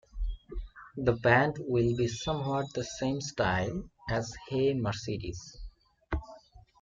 The 0.97 1.11
band 1.11 1.57
will 1.59 1.95
be 1.95 2.07
somewhat 2.07 2.73
the 2.73 2.83
same 2.83 3.21
style 3.21 3.87
as 4.09 4.33
Hey 4.49 4.73
Mercedes. 4.73 5.59